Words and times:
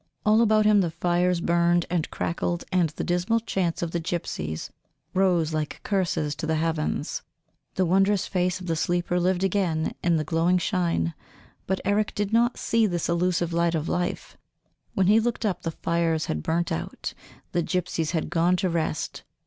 All 0.25 0.41
about 0.41 0.65
him 0.65 0.81
the 0.81 0.89
fires 0.89 1.41
burned 1.41 1.85
and 1.87 2.09
crackled, 2.09 2.63
and 2.71 2.89
the 2.89 3.03
dismal 3.03 3.39
chants 3.39 3.83
of 3.83 3.91
the 3.91 4.01
gypsies 4.01 4.71
rose 5.13 5.53
like 5.53 5.79
curses 5.83 6.33
to 6.37 6.47
the 6.47 6.55
heavens. 6.55 7.21
The 7.75 7.85
wondrous 7.85 8.25
face 8.25 8.59
of 8.59 8.65
the 8.65 8.75
sleeper 8.75 9.19
lived 9.19 9.43
again 9.43 9.93
in 10.01 10.17
the 10.17 10.23
glowing 10.23 10.57
shine, 10.57 11.13
but 11.67 11.81
Eric 11.85 12.15
did 12.15 12.33
not 12.33 12.57
see 12.57 12.87
this 12.87 13.09
illusive 13.09 13.53
light 13.53 13.75
of 13.75 13.87
life; 13.87 14.37
when 14.95 15.05
he 15.05 15.19
looked 15.19 15.45
up 15.45 15.61
the 15.61 15.69
fires 15.69 16.25
had 16.25 16.41
burnt 16.41 16.71
out; 16.71 17.13
the 17.51 17.61
gypsies 17.61 18.09
had 18.09 18.31
gone 18.31 18.55
to 18.55 18.69
rest. 18.69 19.21